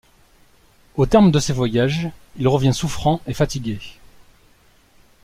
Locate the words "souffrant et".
2.73-3.35